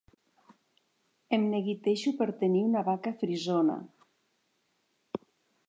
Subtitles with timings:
[1.37, 3.79] Em neguitejo per tenir una vaca frisona.